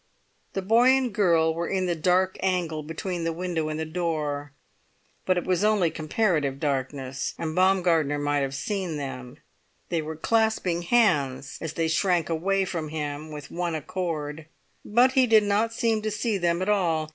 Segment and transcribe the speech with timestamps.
[0.53, 4.51] The boy and girl were in the dark angle between the window and the door;
[5.27, 9.37] but it was only comparative darkness, and Baumgartner might have seen them;
[9.89, 14.47] they were clasping hands as they shrank away from him with one accord.
[14.83, 17.09] But he did not seem to see them at all.